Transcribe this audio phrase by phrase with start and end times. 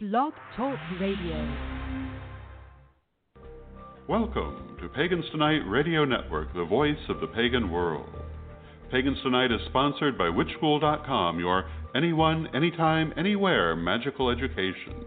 [0.00, 1.56] Blog Talk Radio.
[4.08, 8.08] Welcome to Pagans Tonight Radio Network, the voice of the pagan world.
[8.92, 15.04] Pagans Tonight is sponsored by WitchSchool.com, your anyone, anytime, anywhere magical education.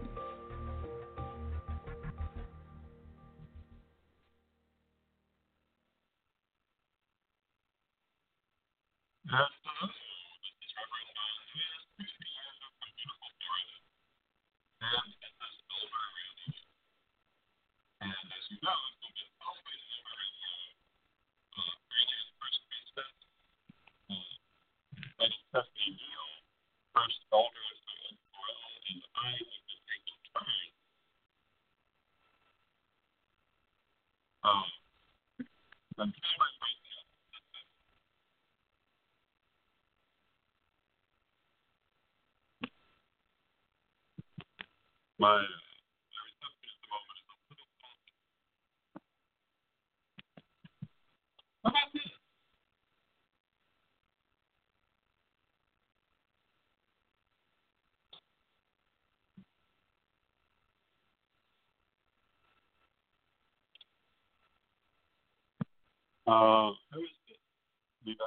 [45.22, 45.40] My
[66.32, 67.38] Uh, who is this?
[68.06, 68.24] Levi?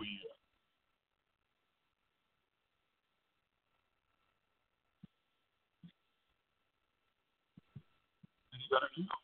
[0.00, 0.38] We, uh,
[8.54, 9.18] any better now?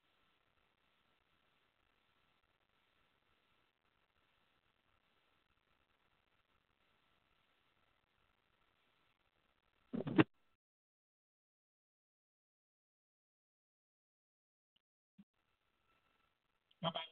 [16.85, 17.03] How about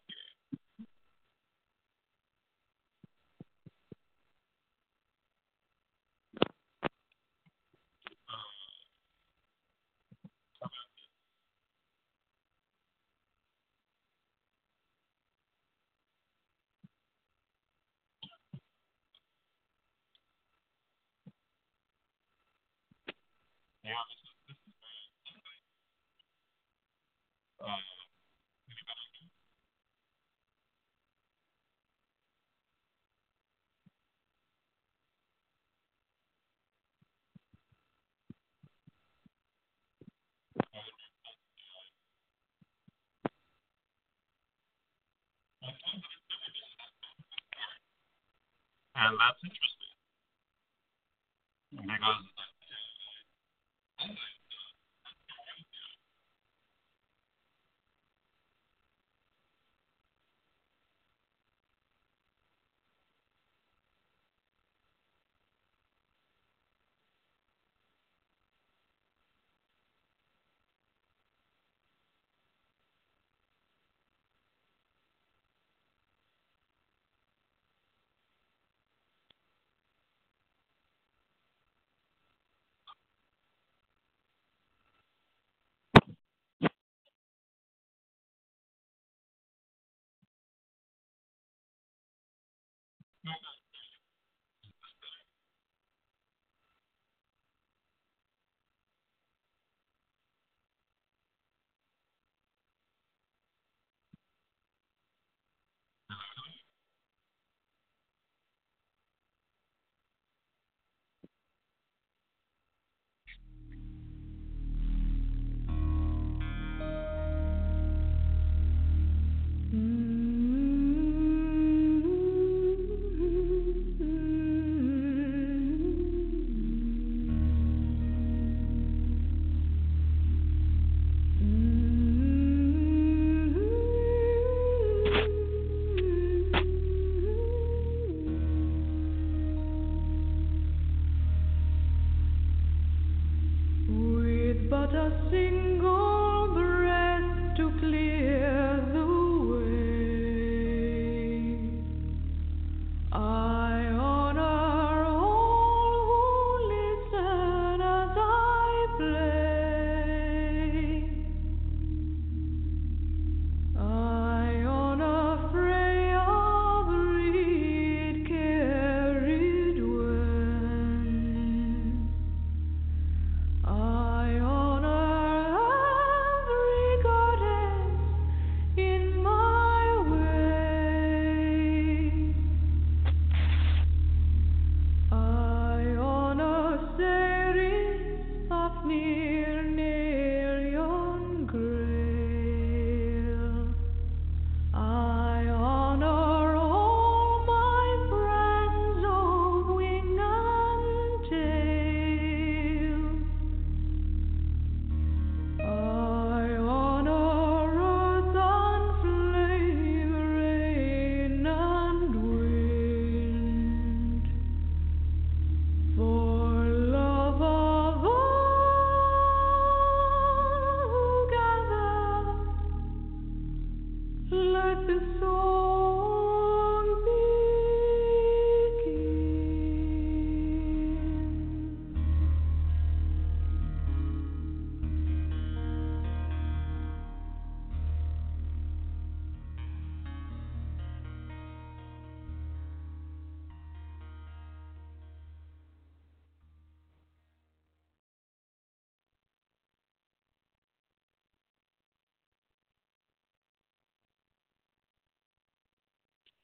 [23.85, 25.61] Yeah, this is this is very
[27.61, 27.81] uh,
[28.71, 29.29] any better now?
[49.03, 49.99] And that's interesting.
[51.75, 52.23] Because
[93.27, 93.62] Mm-hmm.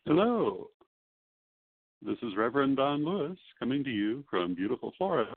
[0.09, 0.71] Hello.
[2.01, 5.35] This is Reverend Don Lewis coming to you from beautiful Florida.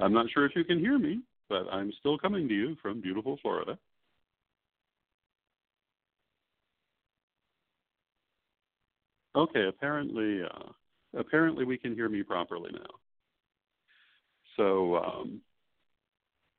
[0.00, 3.00] I'm not sure if you can hear me, but I'm still coming to you from
[3.00, 3.78] beautiful Florida.
[9.36, 10.72] Okay, apparently, uh,
[11.16, 12.90] apparently we can hear me properly now.
[14.56, 15.40] So, um,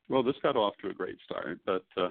[0.08, 2.08] well, this got off to a great start, but uh,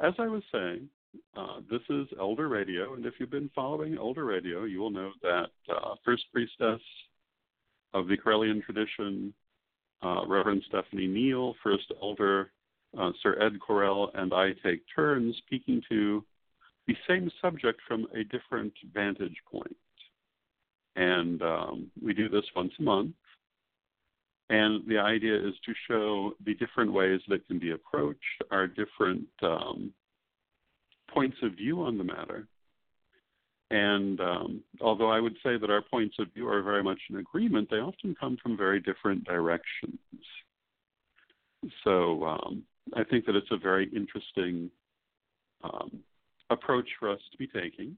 [0.00, 0.90] as I was saying,
[1.36, 5.12] uh, this is Elder Radio, and if you've been following Elder Radio, you will know
[5.22, 6.80] that uh, First Priestess
[7.92, 9.32] of the Correllian tradition,
[10.02, 12.50] uh, Reverend Stephanie Neal, First Elder
[12.98, 16.24] uh, Sir Ed Correll, and I take turns speaking to
[16.86, 19.76] the same subject from a different vantage point.
[20.96, 23.14] And um, we do this once a month.
[24.50, 28.20] And the idea is to show the different ways that can be approached,
[28.50, 29.92] our different um,
[31.14, 32.46] points of view on the matter.
[33.70, 37.16] And um, although I would say that our points of view are very much in
[37.16, 39.98] agreement, they often come from very different directions.
[41.82, 42.62] So um,
[42.94, 44.70] I think that it's a very interesting
[45.62, 46.00] um,
[46.50, 47.96] approach for us to be taking.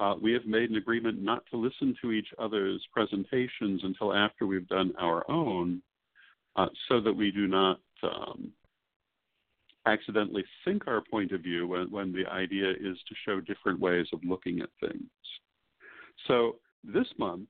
[0.00, 4.46] Uh, we have made an agreement not to listen to each other's presentations until after
[4.46, 5.82] we've done our own,
[6.56, 8.52] uh, so that we do not um,
[9.92, 14.06] accidentally sync our point of view when, when the idea is to show different ways
[14.12, 15.10] of looking at things.
[16.26, 17.48] So this month,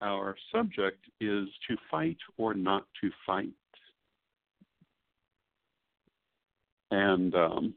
[0.00, 3.48] our subject is to fight or not to fight.
[6.90, 7.74] And um,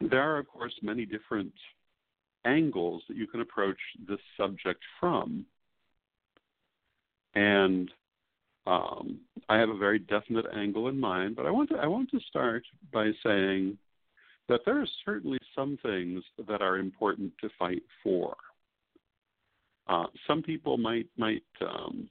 [0.00, 1.52] there are, of course, many different
[2.44, 5.44] angles that you can approach this subject from.
[7.34, 7.90] And
[8.68, 12.10] um, I have a very definite angle in mind, but I want to I want
[12.10, 13.78] to start by saying
[14.48, 18.36] that there are certainly some things that are important to fight for.
[19.86, 22.10] Uh, some people might might um,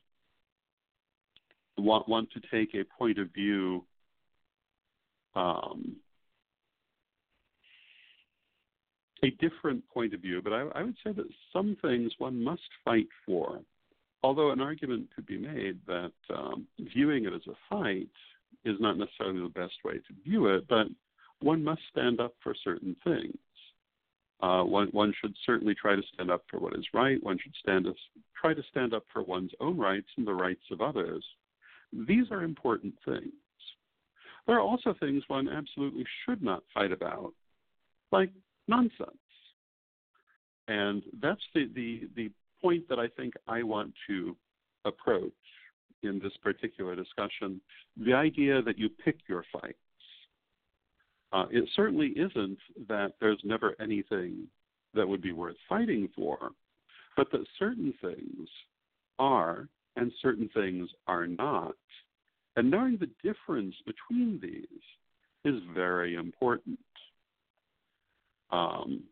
[1.77, 3.83] want want to take a point of view
[5.35, 5.95] um,
[9.23, 12.61] a different point of view, but I, I, would say that some things one must
[12.83, 13.59] fight for.
[14.23, 18.09] Although an argument could be made that um, viewing it as a fight
[18.65, 20.87] is not necessarily the best way to view it, but
[21.39, 23.37] one must stand up for certain things.
[24.39, 27.21] Uh, one, one, should certainly try to stand up for what is right.
[27.23, 27.87] One should stand
[28.39, 31.25] try to stand up for one's own rights and the rights of others.
[32.07, 33.33] These are important things.
[34.45, 37.33] There are also things one absolutely should not fight about,
[38.11, 38.29] like
[38.67, 39.17] nonsense.
[40.67, 44.35] And that's the, the, the point that I think I want to
[44.85, 45.31] approach
[46.03, 47.59] in this particular discussion
[47.97, 49.77] the idea that you pick your fights.
[51.33, 54.47] Uh, it certainly isn't that there's never anything
[54.93, 56.51] that would be worth fighting for,
[57.15, 58.47] but that certain things
[59.19, 61.75] are and certain things are not.
[62.55, 64.65] And knowing the difference between these
[65.43, 66.79] is very important.
[68.51, 69.03] Um,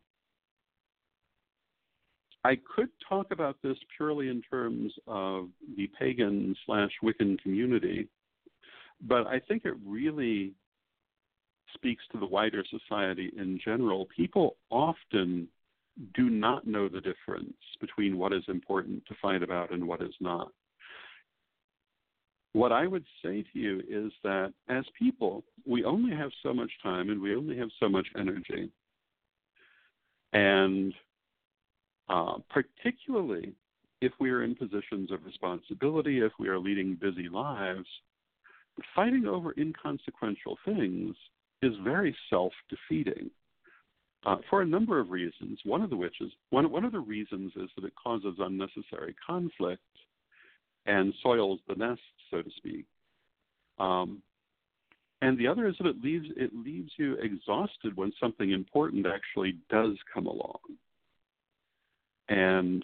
[2.46, 8.08] I could talk about this purely in terms of the pagan slash Wiccan community,
[9.02, 10.54] but I think it really
[11.74, 14.08] speaks to the wider society in general.
[14.16, 15.48] People often
[16.14, 20.14] do not know the difference between what is important to fight about and what is
[20.20, 20.52] not.
[22.54, 26.72] What I would say to you is that as people, we only have so much
[26.84, 28.70] time and we only have so much energy.
[30.32, 30.94] And
[32.10, 33.54] uh, particularly
[34.02, 37.88] if we are in positions of responsibility, if we are leading busy lives,
[38.96, 41.16] fighting over inconsequential things
[41.62, 43.30] is very self defeating.
[44.26, 45.60] Uh, for a number of reasons.
[45.66, 49.16] One of the which is one, one of the reasons is that it causes unnecessary
[49.24, 49.84] conflict
[50.88, 52.86] and soils the nest, so to speak.
[53.78, 54.24] Um,
[55.22, 59.58] and the other is that it leaves it leaves you exhausted when something important actually
[59.70, 60.60] does come along.
[62.29, 62.84] And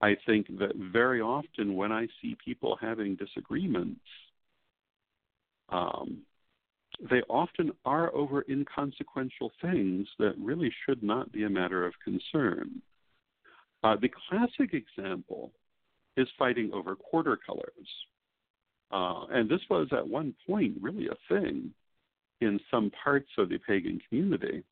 [0.00, 4.00] I think that very often when I see people having disagreements,
[5.70, 6.22] um,
[7.10, 12.82] they often are over inconsequential things that really should not be a matter of concern.
[13.82, 15.52] Uh, the classic example
[16.16, 17.88] is fighting over quarter colors.
[18.92, 21.70] Uh, and this was at one point really a thing
[22.40, 24.62] in some parts of the pagan community.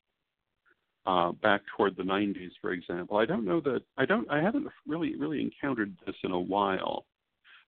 [1.05, 3.17] Uh, back toward the 90s, for example.
[3.17, 7.05] I don't know that I don't I haven't really really encountered this in a while,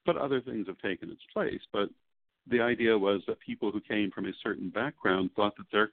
[0.06, 1.60] but other things have taken its place.
[1.74, 1.90] But
[2.50, 5.90] the idea was that people who came from a certain background thought that their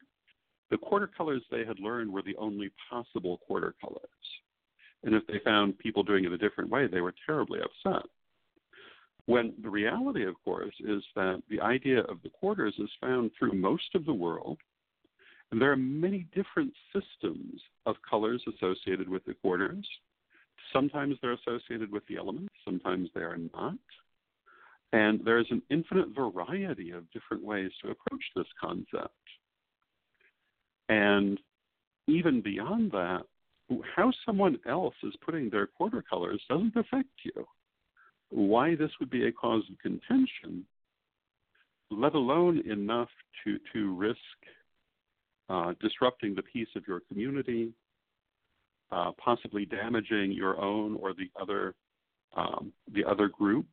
[0.70, 4.08] the quarter colors they had learned were the only possible quarter colors.
[5.02, 8.08] And if they found people doing it a different way, they were terribly upset.
[9.26, 13.52] When the reality, of course, is that the idea of the quarters is found through
[13.52, 14.58] most of the world,
[15.52, 19.86] and there are many different systems of colors associated with the quarters.
[20.72, 23.74] Sometimes they're associated with the elements, sometimes they are not.
[24.94, 29.14] And there's an infinite variety of different ways to approach this concept.
[30.88, 31.38] And
[32.06, 33.22] even beyond that,
[33.94, 37.46] how someone else is putting their quarter colors doesn't affect you.
[38.30, 40.64] Why this would be a cause of contention,
[41.90, 43.10] let alone enough
[43.44, 44.18] to, to risk
[45.52, 47.72] uh, disrupting the peace of your community,
[48.90, 51.74] uh, possibly damaging your own or the other
[52.34, 53.66] um, the other group,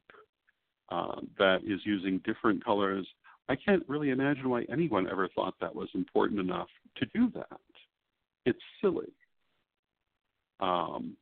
[0.90, 3.08] uh, that is using different colors.
[3.48, 6.68] I can't really imagine why anyone ever thought that was important enough
[6.98, 7.60] to do that.
[8.46, 9.14] It's silly.
[10.60, 11.16] Um,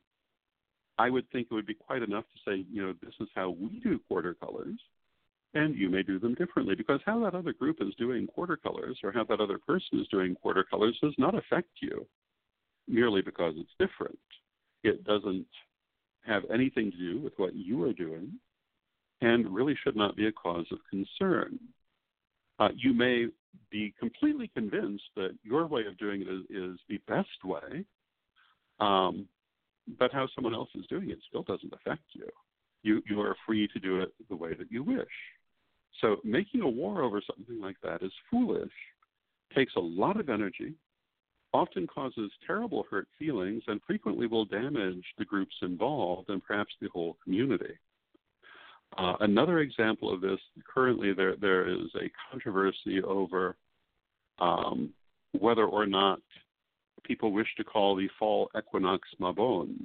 [0.98, 3.50] I would think it would be quite enough to say, you know, this is how
[3.50, 4.80] we do quarter colors,
[5.58, 6.74] and you may do them differently.
[6.74, 10.06] Because how that other group is doing quarter colors or how that other person is
[10.08, 12.06] doing quarter colors does not affect you
[12.86, 14.18] merely because it's different.
[14.84, 15.46] It doesn't
[16.24, 18.32] have anything to do with what you are doing
[19.20, 21.58] and really should not be a cause of concern.
[22.60, 23.26] Uh, you may
[23.70, 27.84] be completely convinced that your way of doing it is, is the best way,
[28.78, 29.26] um,
[29.98, 32.28] but how someone else is doing it still doesn't affect you.
[32.82, 35.08] You you are free to do it the way that you wish.
[36.00, 38.72] So making a war over something like that is foolish,
[39.54, 40.74] takes a lot of energy,
[41.52, 46.88] often causes terrible hurt feelings, and frequently will damage the groups involved and perhaps the
[46.92, 47.74] whole community.
[48.96, 53.56] Uh, another example of this, currently there there is a controversy over
[54.38, 54.90] um,
[55.38, 56.20] whether or not
[57.04, 59.84] people wish to call the fall equinox Mabon.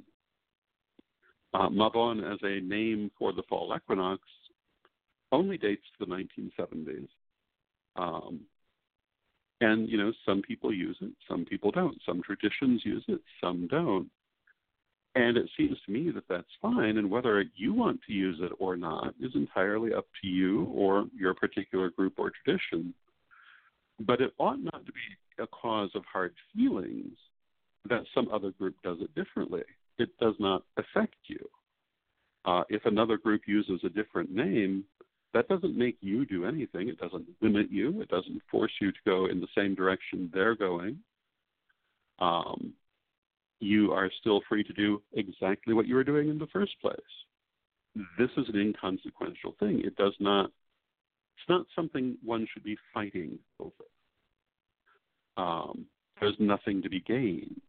[1.52, 4.22] Uh, Mabon as a name for the fall equinox
[5.34, 7.08] only dates to the 1970s.
[7.96, 8.40] Um,
[9.60, 11.96] and, you know, some people use it, some people don't.
[12.04, 14.08] Some traditions use it, some don't.
[15.14, 18.50] And it seems to me that that's fine, and whether you want to use it
[18.58, 22.92] or not is entirely up to you or your particular group or tradition.
[24.00, 27.16] But it ought not to be a cause of hard feelings
[27.88, 29.62] that some other group does it differently.
[29.98, 31.48] It does not affect you.
[32.44, 34.84] Uh, if another group uses a different name,
[35.34, 36.88] that doesn't make you do anything.
[36.88, 38.00] It doesn't limit you.
[38.00, 40.98] It doesn't force you to go in the same direction they're going.
[42.20, 42.72] Um,
[43.58, 46.96] you are still free to do exactly what you were doing in the first place.
[48.16, 49.82] This is an inconsequential thing.
[49.84, 53.72] It does not, it's not something one should be fighting over.
[55.36, 55.86] Um,
[56.20, 57.60] there's nothing to be gained.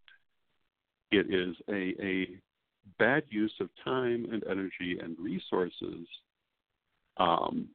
[1.12, 2.28] It is a, a
[3.00, 6.08] bad use of time and energy and resources
[7.18, 7.68] um,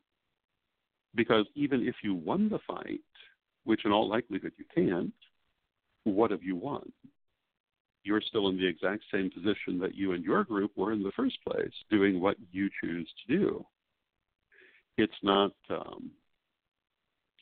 [1.15, 3.01] because even if you won the fight,
[3.65, 5.13] which in all likelihood you can't,
[6.05, 6.91] what have you won?
[8.03, 11.13] you're still in the exact same position that you and your group were in the
[11.13, 13.67] first place, doing what you choose to do.
[14.97, 16.11] It's not um,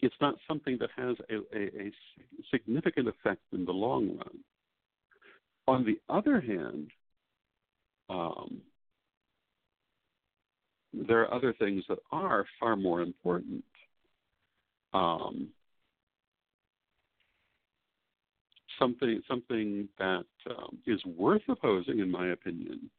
[0.01, 1.93] it's not something that has a, a, a
[2.53, 4.39] significant effect in the long run.
[5.67, 6.91] On the other hand,
[8.09, 8.61] um,
[10.93, 13.65] there are other things that are far more important.
[14.95, 15.49] Um,
[18.79, 22.91] something something that um, is worth opposing, in my opinion,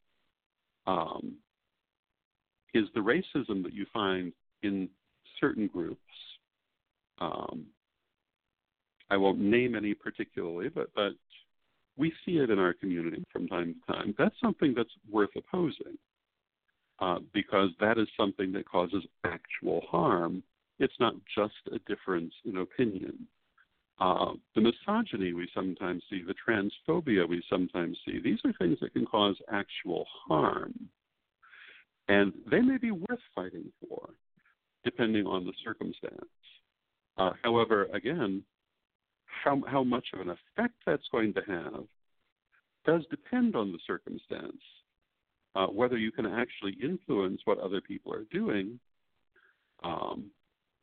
[0.86, 1.34] um,
[2.74, 4.90] is the racism that you find in
[5.40, 6.00] certain groups.
[7.20, 7.66] Um,
[9.10, 11.14] I won't name any particularly, but but
[11.98, 14.16] we see it in our community from time to time.
[14.18, 15.98] That's something that's worth opposing
[17.02, 20.44] uh, because that is something that causes actual harm.
[20.80, 23.28] It's not just a difference in opinion.
[24.00, 28.94] Uh, the misogyny we sometimes see, the transphobia we sometimes see, these are things that
[28.94, 30.74] can cause actual harm.
[32.08, 34.10] And they may be worth fighting for,
[34.84, 36.14] depending on the circumstance.
[37.18, 38.42] Uh, however, again,
[39.44, 41.84] how, how much of an effect that's going to have
[42.86, 44.62] does depend on the circumstance.
[45.56, 48.80] Uh, whether you can actually influence what other people are doing
[49.84, 50.26] um,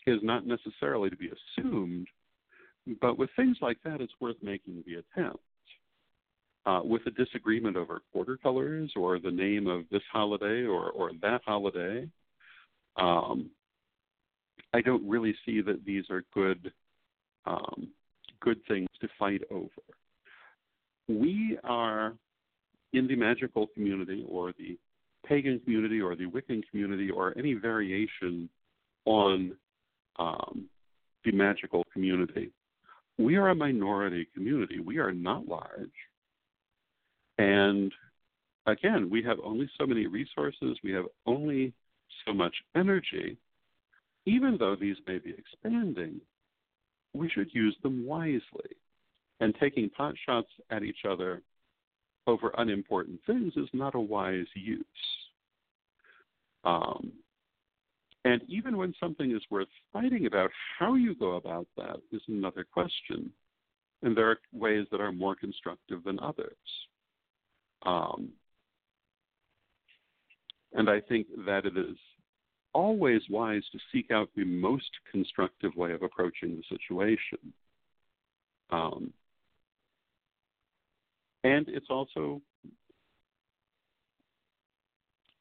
[0.06, 2.08] is not necessarily to be assumed,
[3.00, 5.40] but with things like that, it's worth making the attempt.
[6.64, 11.12] Uh, with a disagreement over quarter colors or the name of this holiday or, or
[11.22, 12.08] that holiday,
[12.96, 13.48] um,
[14.74, 16.72] I don't really see that these are good
[17.46, 17.88] um,
[18.40, 19.70] good things to fight over.
[21.08, 22.14] We are
[22.92, 24.78] in the magical community or the
[25.26, 28.48] pagan community or the Wiccan community or any variation
[29.04, 29.56] on
[30.18, 30.66] um,
[31.24, 32.50] the magical community.
[33.18, 34.80] We are a minority community.
[34.80, 35.90] We are not large.
[37.38, 37.92] And
[38.66, 41.72] again, we have only so many resources, we have only
[42.24, 43.36] so much energy.
[44.26, 46.20] Even though these may be expanding,
[47.14, 48.40] we should use them wisely.
[49.40, 51.42] And taking pot shots at each other
[52.26, 54.84] over unimportant things is not a wise use.
[56.64, 57.12] Um,
[58.24, 62.64] and even when something is worth fighting about, how you go about that is another
[62.64, 63.30] question.
[64.02, 66.56] And there are ways that are more constructive than others.
[67.84, 68.30] Um,
[70.72, 71.96] and I think that it is
[72.74, 77.52] always wise to seek out the most constructive way of approaching the situation.
[78.70, 79.12] Um,
[81.46, 82.40] and it's also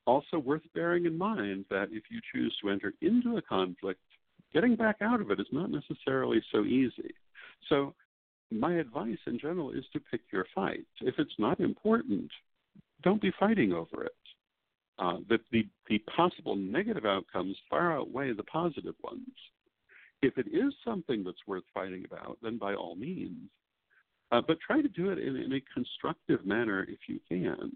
[0.06, 4.00] also worth bearing in mind that if you choose to enter into a conflict,
[4.54, 7.12] getting back out of it is not necessarily so easy.
[7.70, 7.96] So,
[8.52, 10.86] my advice in general is to pick your fight.
[11.02, 12.30] If it's not important,
[13.02, 14.12] don't be fighting over it.
[15.00, 19.28] Uh, the, the, the possible negative outcomes far outweigh the positive ones.
[20.22, 23.50] If it is something that's worth fighting about, then by all means,
[24.36, 27.72] uh, but try to do it in, in, a constructive manner if you can,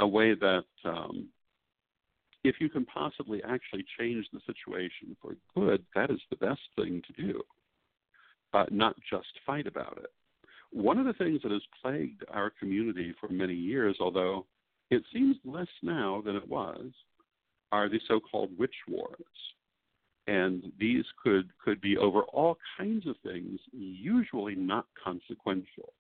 [0.00, 1.28] a way that um,
[2.44, 7.02] if you can possibly actually change the situation for good, that is the best thing
[7.06, 7.42] to do,
[8.52, 10.10] uh, not just fight about it.
[10.70, 14.44] One of the things that has plagued our community for many years, although
[14.90, 16.90] it seems less now than it was,
[17.72, 19.14] are the so called witch wars
[20.28, 25.94] and these could could be over all kinds of things, usually not consequential.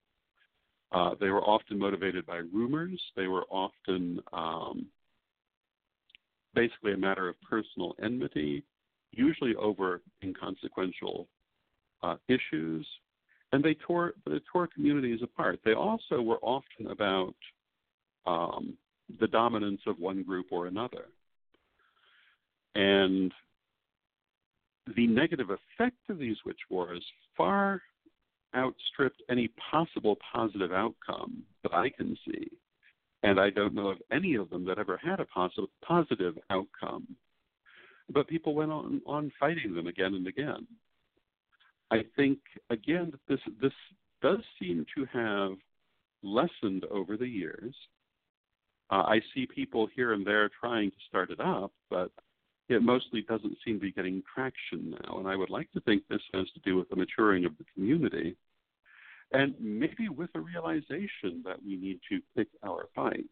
[0.92, 3.02] Uh, they were often motivated by rumors.
[3.16, 4.88] They were often um,
[6.54, 8.63] basically a matter of personal enmity,
[9.12, 11.28] usually over inconsequential
[12.04, 12.86] uh, issues,
[13.54, 15.60] and they tore they tore communities apart.
[15.63, 17.36] They also were often about
[18.26, 18.78] um,
[19.22, 21.06] the dominance of one group or another.
[22.76, 23.32] And
[24.95, 27.04] the negative effect of these witch wars
[27.36, 27.82] far
[28.56, 32.50] outstripped any possible positive outcome that I can see.
[33.23, 37.08] And I don't know of any of them that ever had a positive, positive outcome.
[38.10, 40.65] But people went on, on fighting them again and again.
[41.91, 43.73] I think, again, this, this
[44.21, 45.58] does seem to have
[46.23, 47.76] lessened over the years.
[48.89, 52.12] Uh, I see people here and there trying to start it up, but
[52.70, 55.20] it mostly doesn't seem to be getting traction now.
[55.20, 57.66] And I would like to think this has to do with the maturing of the
[57.74, 58.36] community
[59.32, 63.26] and maybe with a realization that we need to pick our fight.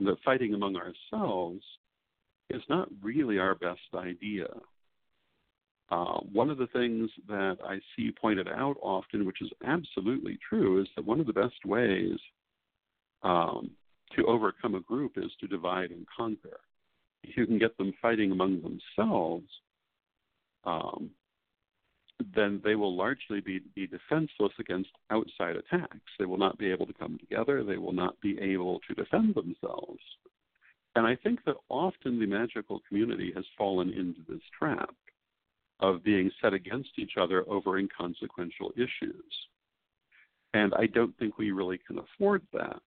[0.00, 1.62] That fighting among ourselves
[2.50, 4.46] is not really our best idea.
[5.90, 10.80] Uh, one of the things that I see pointed out often, which is absolutely true,
[10.80, 12.18] is that one of the best ways
[13.22, 13.70] um,
[14.14, 16.60] to overcome a group is to divide and conquer
[17.22, 19.46] if you can get them fighting among themselves,
[20.64, 21.10] um,
[22.34, 26.10] then they will largely be, be defenseless against outside attacks.
[26.18, 27.62] They will not be able to come together.
[27.62, 30.00] They will not be able to defend themselves.
[30.96, 34.94] And I think that often the magical community has fallen into this trap
[35.80, 39.32] of being set against each other over inconsequential issues.
[40.54, 42.80] And I don't think we really can afford that.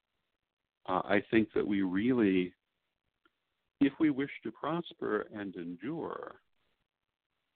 [0.88, 2.54] Uh, I think that we really
[3.82, 6.36] if we wish to prosper and endure,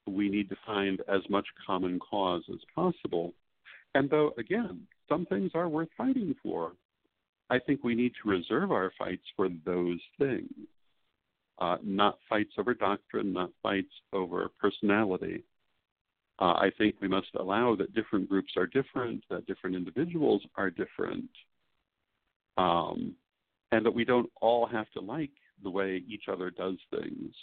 [0.07, 3.33] we need to find as much common cause as possible.
[3.93, 6.73] And though, again, some things are worth fighting for,
[7.49, 10.49] I think we need to reserve our fights for those things,
[11.59, 15.43] uh, not fights over doctrine, not fights over personality.
[16.39, 20.71] Uh, I think we must allow that different groups are different, that different individuals are
[20.71, 21.29] different,
[22.57, 23.13] um,
[23.71, 25.31] and that we don't all have to like
[25.63, 27.33] the way each other does things.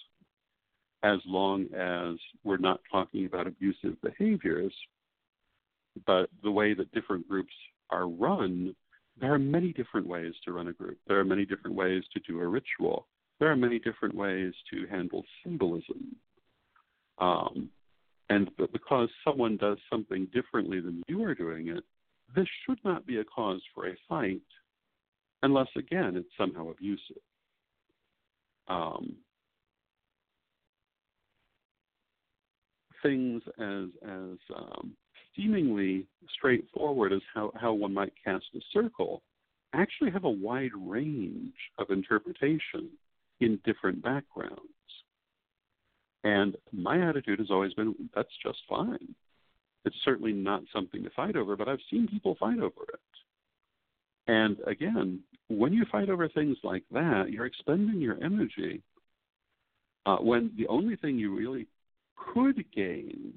[1.03, 4.73] as long as we're not talking about abusive behaviors,
[6.07, 7.53] but the way that different groups
[7.91, 8.75] are run,
[9.21, 10.99] there are many different ways to run a group.
[11.07, 13.09] There are many different ways to do a ritual.
[13.41, 16.17] There are many different ways to handle symbolism.
[17.19, 17.69] Um,
[18.31, 21.85] and because someone does something differently than you are doing it,
[22.35, 24.41] this should not be a cause for a fight,
[25.43, 27.17] unless, again, it's somehow abusive.
[28.69, 29.17] Um,
[33.03, 34.93] things as as um,
[35.37, 39.23] seemingly straightforward as how, how one might cast a circle
[39.75, 42.91] actually have a wide range of interpretation
[43.41, 44.61] in different backgrounds.
[46.25, 49.15] And my attitude has always been that's just fine.
[49.85, 53.01] It's certainly not something to fight over, but I've seen people fight over it.
[54.27, 58.83] And again, when you fight over things like that, you're expending your energy
[60.07, 61.67] uh, when the only thing you really
[62.17, 63.37] could gain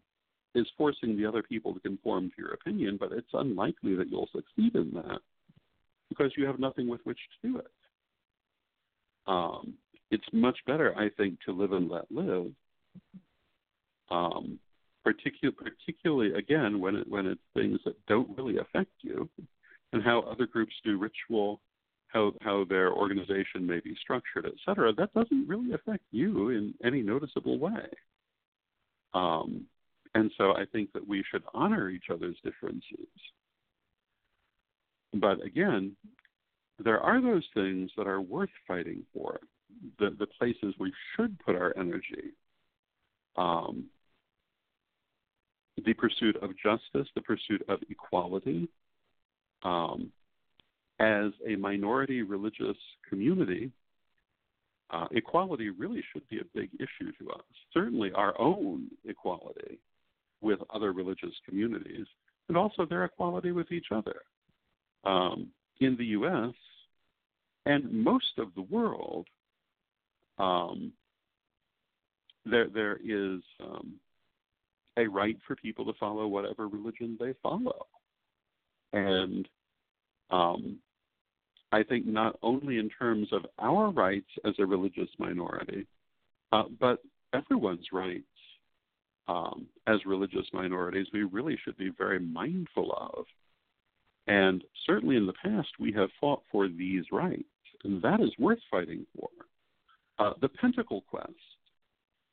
[0.54, 4.30] is forcing the other people to conform to your opinion, but it's unlikely that you'll
[4.34, 5.20] succeed in that
[6.10, 7.68] because you have nothing with which to do it.
[9.28, 9.74] Um,
[10.12, 12.52] it's much better, I think, to live and let live.
[14.10, 14.60] Um,
[15.06, 19.28] particu- particularly again when it, when it's things that don't really affect you,
[19.94, 21.62] and how other groups do ritual,
[22.08, 24.94] how how their organization may be structured, et cetera.
[24.94, 27.88] That doesn't really affect you in any noticeable way.
[29.14, 29.66] Um,
[30.14, 33.08] and so I think that we should honor each other's differences.
[35.14, 35.96] But again,
[36.84, 39.40] there are those things that are worth fighting for,
[40.00, 42.34] the, the places we should put our energy.
[43.38, 43.86] Um,
[45.86, 48.70] the pursuit of justice, the pursuit of equality.
[49.64, 50.12] Um,
[51.00, 52.78] as a minority religious
[53.10, 53.72] community,
[54.92, 57.44] uh, equality really should be a big issue to us.
[57.74, 59.80] Certainly, our own equality
[60.42, 62.06] with other religious communities,
[62.48, 64.22] and also their equality with each other.
[65.04, 65.48] Um,
[65.82, 66.54] in the U.S.
[67.66, 69.28] and most of the world,
[70.38, 70.92] um,
[72.46, 73.96] there there is um,
[74.98, 77.88] a right for people to follow whatever religion they follow,
[78.96, 79.48] and
[80.32, 80.80] um,
[81.72, 85.86] I think not only in terms of our rights as a religious minority,
[86.52, 87.00] uh, but
[87.34, 88.24] everyone's rights
[89.28, 93.26] um, as religious minorities, we really should be very mindful of.
[94.28, 97.44] And certainly in the past, we have fought for these rights,
[97.84, 99.30] and that is worth fighting for.
[100.18, 101.34] Uh, the Pentacle Quest,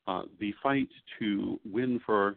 [0.07, 2.37] uh, the fight to win for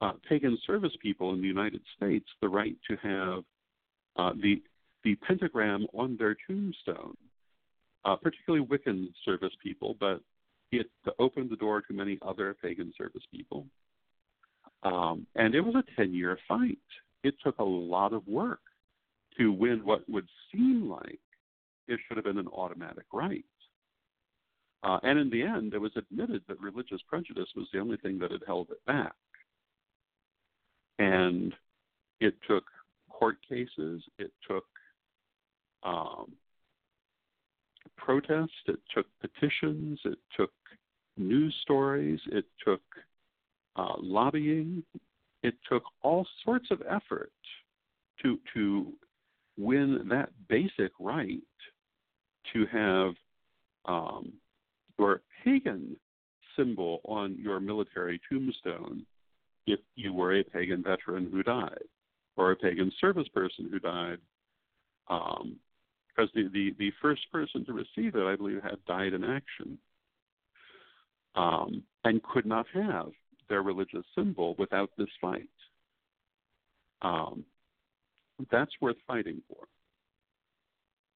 [0.00, 3.44] uh, pagan service people in the United States the right to have
[4.18, 4.62] uh, the
[5.04, 7.16] the pentagram on their tombstone,
[8.04, 10.20] uh, particularly Wiccan service people, but
[10.72, 13.66] it opened the door to many other pagan service people.
[14.82, 16.78] Um, and it was a 10 year fight.
[17.24, 18.60] It took a lot of work
[19.38, 21.20] to win what would seem like
[21.86, 23.44] it should have been an automatic right.
[24.82, 28.18] Uh, and in the end, it was admitted that religious prejudice was the only thing
[28.18, 29.14] that had held it back.
[30.98, 31.54] And
[32.20, 32.64] it took
[33.18, 34.64] court cases, it took
[35.82, 36.32] um,
[37.96, 40.52] protest, it took petitions, it took
[41.16, 42.82] news stories, it took
[43.76, 44.82] uh, lobbying.
[45.42, 47.32] It took all sorts of effort
[48.22, 48.92] to to
[49.56, 51.38] win that basic right
[52.52, 53.14] to have
[53.84, 54.32] um,
[54.98, 55.96] your pagan
[56.56, 59.04] symbol on your military tombstone
[59.66, 61.84] if you were a pagan veteran who died
[62.38, 64.18] or a pagan service person who died.
[65.08, 65.56] Um,
[66.08, 69.78] because the, the, the first person to receive it, I believe, had died in action
[71.36, 73.10] um, and could not have
[73.48, 75.48] their religious symbol without this fight.
[77.02, 77.44] Um,
[78.50, 79.68] that's worth fighting for.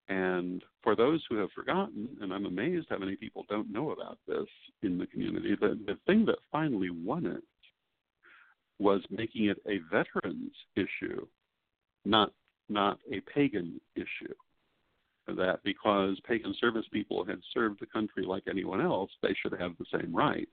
[0.08, 4.18] And for those who have forgotten, and I'm amazed how many people don't know about
[4.28, 4.46] this
[4.82, 7.42] in the community, the, the thing that finally won it
[8.78, 11.26] was making it a veterans issue,
[12.04, 12.32] not
[12.68, 14.34] not a pagan issue.
[15.28, 19.72] That because pagan service people had served the country like anyone else, they should have
[19.78, 20.48] the same right.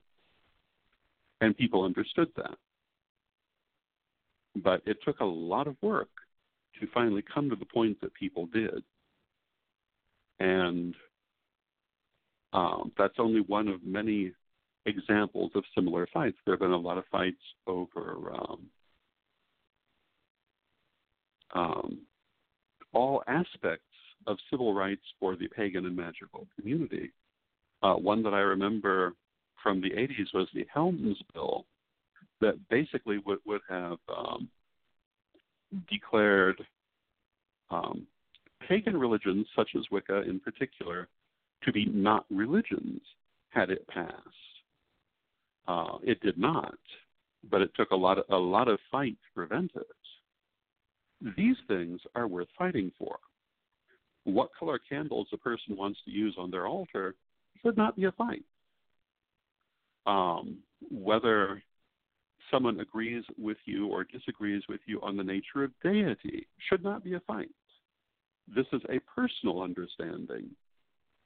[1.40, 2.56] And people understood that.
[4.56, 6.10] But it took a lot of work
[6.80, 8.82] to finally come to the point that people did.
[10.38, 10.94] And
[12.52, 14.32] um, that's only one of many
[14.86, 16.36] examples of similar fights.
[16.44, 18.66] There have been a lot of fights over um,
[21.54, 21.98] um,
[22.92, 23.84] all aspects
[24.26, 27.12] of civil rights for the pagan and magical community.
[27.82, 29.14] Uh, one that I remember
[29.62, 31.64] from the 80s was the Helms bill
[32.40, 34.48] that basically would, would have um,
[35.90, 36.62] declared
[37.70, 38.06] um,
[38.66, 41.08] pagan religions, such as Wicca in particular,
[41.64, 43.00] to be not religions
[43.50, 44.16] had it passed.
[45.70, 46.78] Uh, it did not,
[47.48, 51.32] but it took a lot of, a lot of fight to prevent it.
[51.36, 53.18] These things are worth fighting for.
[54.24, 57.14] What color candles a person wants to use on their altar
[57.62, 58.42] should not be a fight.
[60.06, 60.58] Um,
[60.90, 61.62] whether
[62.50, 67.04] someone agrees with you or disagrees with you on the nature of deity should not
[67.04, 67.54] be a fight.
[68.52, 70.50] This is a personal understanding.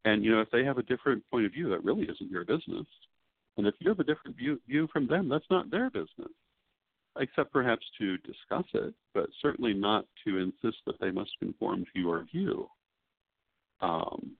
[0.05, 2.45] And, you know, if they have a different point of view, that really isn't your
[2.45, 2.87] business.
[3.57, 6.33] And if you have a different view, view from them, that's not their business,
[7.19, 12.01] except perhaps to discuss it, but certainly not to insist that they must conform to
[12.01, 12.69] your view.
[13.81, 14.33] Um,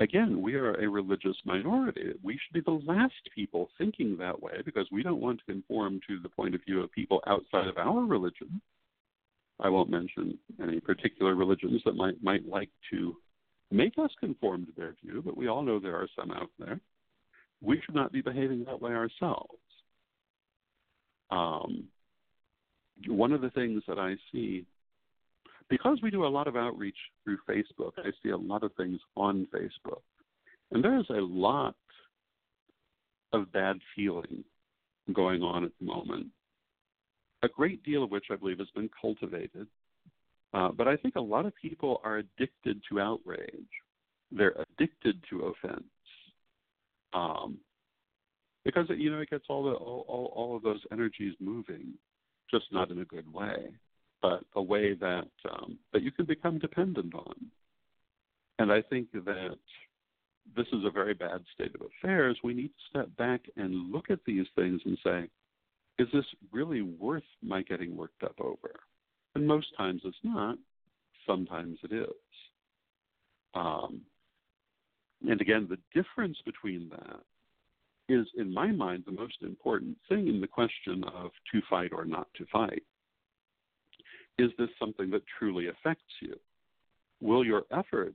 [0.00, 2.12] again, we are a religious minority.
[2.22, 6.00] We should be the last people thinking that way because we don't want to conform
[6.08, 8.60] to the point of view of people outside of our religion.
[9.60, 13.16] I won't mention any particular religions that might might like to
[13.70, 16.80] make us conform to their view, but we all know there are some out there.
[17.60, 19.58] We should not be behaving that way ourselves.
[21.30, 21.84] Um,
[23.06, 24.64] one of the things that I see,
[25.68, 29.00] because we do a lot of outreach through Facebook, I see a lot of things
[29.16, 30.02] on Facebook.
[30.70, 31.74] And there is a lot
[33.32, 34.44] of bad feeling
[35.12, 36.28] going on at the moment
[37.42, 39.66] a great deal of which I believe has been cultivated.
[40.54, 43.68] Uh, but I think a lot of people are addicted to outrage.
[44.32, 45.84] They're addicted to offense.
[47.12, 47.58] Um,
[48.64, 51.94] because you know it gets all the all, all, all of those energies moving,
[52.50, 53.72] just not in a good way,
[54.20, 57.34] but a way that um, that you can become dependent on.
[58.58, 59.56] And I think that
[60.56, 62.38] this is a very bad state of affairs.
[62.42, 65.28] We need to step back and look at these things and say,
[65.98, 68.80] is this really worth my getting worked up over?
[69.34, 70.58] And most times it's not.
[71.26, 72.08] Sometimes it is.
[73.54, 74.02] Um,
[75.26, 77.20] and again, the difference between that
[78.08, 82.04] is, in my mind, the most important thing in the question of to fight or
[82.04, 82.82] not to fight.
[84.38, 86.36] Is this something that truly affects you?
[87.20, 88.14] Will your efforts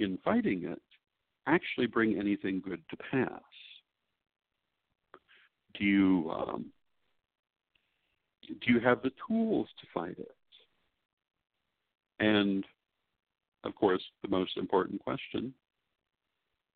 [0.00, 0.82] in fighting it
[1.46, 3.40] actually bring anything good to pass?
[5.78, 6.66] Do you um,
[8.48, 10.34] do you have the tools to fight it?
[12.18, 12.64] And
[13.62, 15.54] of course, the most important question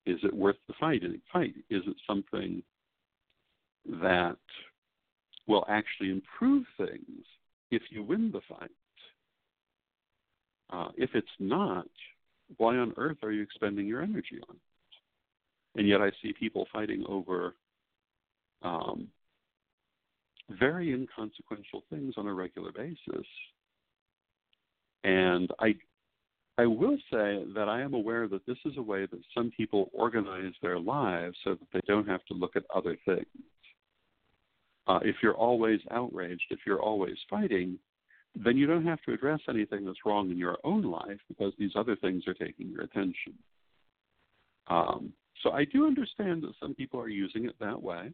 [0.09, 1.03] is it worth the fight?
[1.33, 2.63] Fight is it something
[4.01, 4.39] that
[5.47, 7.25] will actually improve things
[7.71, 8.71] if you win the fight?
[10.71, 11.87] Uh, if it's not,
[12.57, 15.79] why on earth are you expending your energy on it?
[15.79, 17.55] And yet, I see people fighting over
[18.63, 19.09] um,
[20.51, 23.27] very inconsequential things on a regular basis.
[25.05, 25.77] And I
[26.59, 29.91] I will say that I am aware that this is a way that some people
[29.93, 33.27] organize their lives so that they don't have to look at other things.
[34.89, 37.79] Uh, if you're always outraged, if you're always fighting,
[38.35, 41.73] then you don't have to address anything that's wrong in your own life because these
[41.77, 43.35] other things are taking your attention.
[44.67, 48.13] Um, so I do understand that some people are using it that way.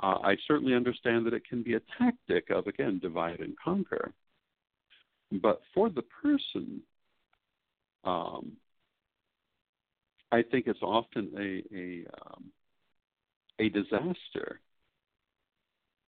[0.00, 4.12] Uh, I certainly understand that it can be a tactic of, again, divide and conquer.
[5.42, 6.82] But for the person,
[8.06, 8.52] um,
[10.32, 12.44] I think it's often a a, um,
[13.58, 14.60] a disaster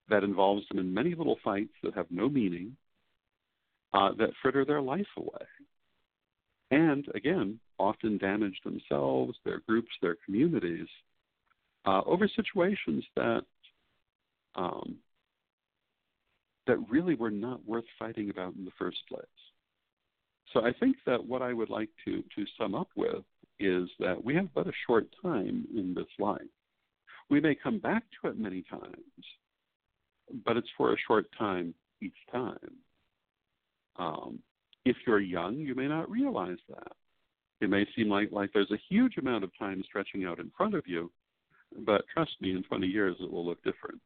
[0.08, 2.76] that involves them in many little fights that have no meaning,
[3.92, 5.46] uh, that fritter their life away,
[6.70, 10.88] and again, often damage themselves, their groups, their communities
[11.86, 13.42] uh, over situations that
[14.54, 14.96] um,
[16.66, 19.22] that really were not worth fighting about in the first place.
[20.52, 23.24] So I think that what I would like to, to sum up with
[23.58, 26.40] is that we have but a short time in this life.
[27.28, 29.24] We may come back to it many times,
[30.44, 32.58] but it's for a short time each time.
[33.96, 34.38] Um,
[34.84, 36.92] if you're young, you may not realize that.
[37.60, 40.74] It may seem like, like there's a huge amount of time stretching out in front
[40.74, 41.10] of you,
[41.84, 44.00] but trust me, in 20 years it will look different.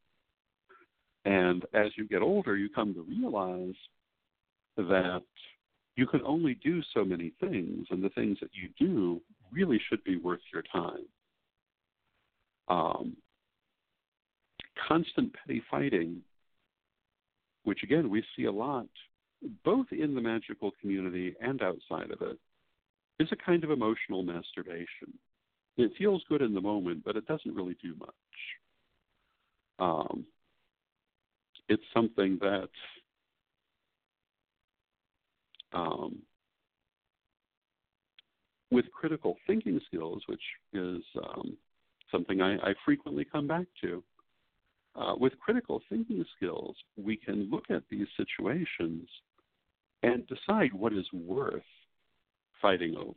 [1.24, 3.74] And as you get older, you come to realize
[4.76, 5.22] that
[5.96, 9.20] you can only do so many things, and the things that you do
[9.52, 11.06] really should be worth your time.
[12.68, 13.16] Um,
[14.86, 16.22] constant petty fighting,
[17.64, 18.88] which again we see a lot,
[19.64, 22.38] both in the magical community and outside of it,
[23.18, 25.12] is a kind of emotional masturbation.
[25.76, 28.08] it feels good in the moment, but it doesn't really do much.
[29.78, 30.26] Um,
[31.68, 32.68] it's something that
[35.72, 36.18] um,
[38.70, 41.56] with critical thinking skills, which is um,
[42.10, 44.02] something I, I, frequently come back to,
[44.96, 49.08] uh, with critical thinking skills, we can look at these situations
[50.02, 51.62] and decide what is worth
[52.60, 53.14] fighting over.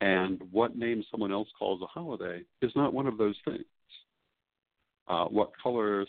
[0.00, 3.64] And what name someone else calls a holiday is not one of those things.
[5.08, 6.08] Uh, what colors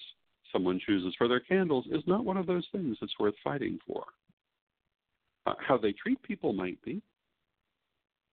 [0.51, 4.03] someone chooses for their candles is not one of those things that's worth fighting for.
[5.45, 7.01] Uh, how they treat people might be.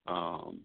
[0.06, 0.60] Um,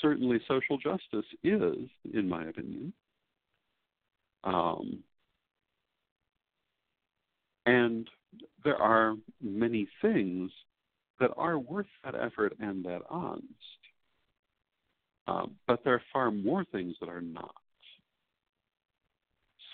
[0.00, 2.92] certainly, social justice is, in my opinion.
[4.44, 5.02] Um,
[7.66, 8.08] and
[8.64, 10.50] there are many things
[11.20, 13.44] that are worth that effort and that honest.
[15.26, 17.54] Um, but there are far more things that are not.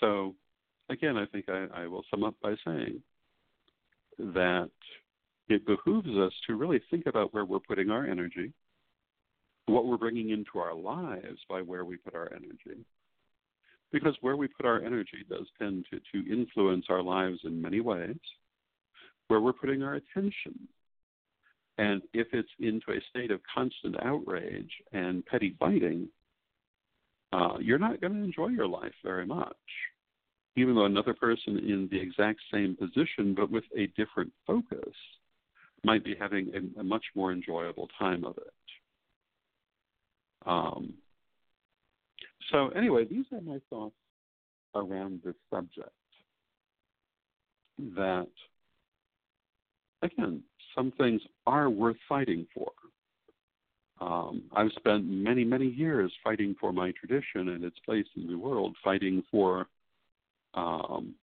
[0.01, 0.35] So,
[0.89, 3.01] again, I think I, I will sum up by saying
[4.17, 4.69] that
[5.47, 8.51] it behooves us to really think about where we're putting our energy,
[9.67, 12.83] what we're bringing into our lives by where we put our energy.
[13.91, 17.79] Because where we put our energy does tend to, to influence our lives in many
[17.79, 18.17] ways,
[19.27, 20.67] where we're putting our attention.
[21.77, 26.07] And if it's into a state of constant outrage and petty fighting,
[27.33, 29.55] uh, you're not going to enjoy your life very much.
[30.55, 34.93] Even though another person in the exact same position but with a different focus
[35.83, 38.53] might be having a, a much more enjoyable time of it.
[40.45, 40.93] Um,
[42.51, 43.95] so, anyway, these are my thoughts
[44.75, 45.89] around this subject.
[47.95, 48.27] That,
[50.01, 50.43] again,
[50.75, 52.71] some things are worth fighting for.
[54.01, 58.37] Um, I've spent many, many years fighting for my tradition and its place in the
[58.37, 59.67] world, fighting for
[60.55, 61.13] um,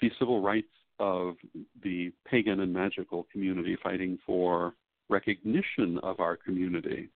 [0.00, 0.66] the civil rights
[0.98, 1.34] of
[1.82, 4.74] the pagan and magical community, fighting for
[5.08, 7.08] recognition of our community,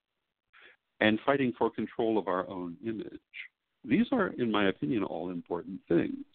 [1.00, 3.20] and fighting for control of our own image.
[3.84, 6.26] These are, in my opinion, all important things.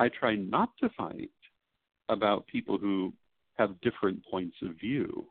[0.00, 1.30] I try not to fight
[2.08, 3.12] about people who
[3.56, 5.24] have different points of view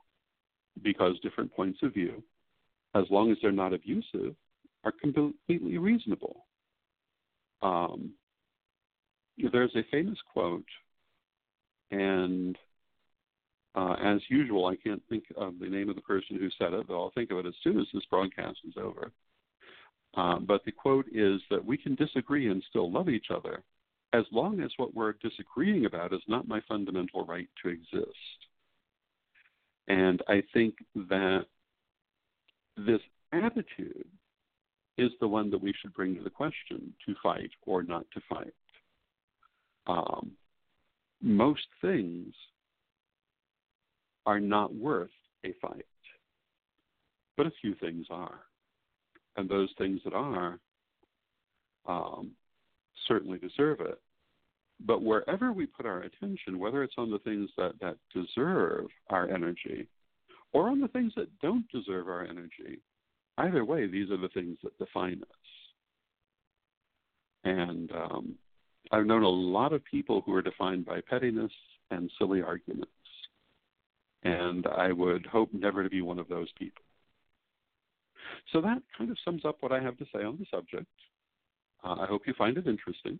[0.81, 2.23] because different points of view,
[2.95, 4.35] as long as they're not abusive,
[4.83, 6.45] are completely reasonable.
[7.63, 8.11] Um,
[9.51, 10.65] there's a famous quote,
[11.89, 12.57] and
[13.75, 16.87] uh, as usual, I can't think of the name of the person who said it,
[16.87, 19.11] but I'll think of it as soon as this broadcast is over.
[20.15, 23.63] Uh, but the quote is that we can disagree and still love each other
[24.13, 28.13] as long as what we're disagreeing about is not my fundamental right to exist.
[29.87, 31.45] And I think that
[32.77, 34.07] this attitude
[34.97, 38.21] is the one that we should bring to the question to fight or not to
[38.29, 38.53] fight.
[39.87, 40.31] Um,
[41.21, 42.33] most things
[44.25, 45.09] are not worth
[45.45, 45.85] a fight,
[47.35, 48.39] but a few things are.
[49.35, 50.59] And those things that are
[51.87, 52.31] um,
[53.07, 53.99] certainly deserve it.
[54.85, 59.29] But wherever we put our attention, whether it's on the things that, that deserve our
[59.29, 59.87] energy
[60.51, 62.79] or on the things that don't deserve our energy,
[63.37, 65.37] either way, these are the things that define us.
[67.43, 68.35] And um,
[68.91, 71.51] I've known a lot of people who are defined by pettiness
[71.91, 72.89] and silly arguments.
[74.23, 76.83] And I would hope never to be one of those people.
[78.51, 80.87] So that kind of sums up what I have to say on the subject.
[81.83, 83.19] Uh, I hope you find it interesting.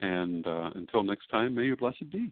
[0.00, 2.30] And uh, until next time, may your blessed be.